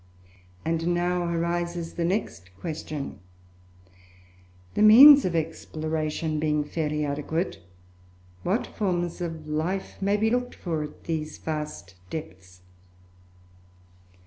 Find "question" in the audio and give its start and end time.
2.59-3.19